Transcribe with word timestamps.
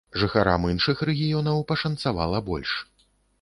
Жыхарам 0.19 0.63
іншых 0.69 1.03
рэгіёнаў 1.09 1.61
пашанцавала 1.73 2.41
больш. 2.49 2.73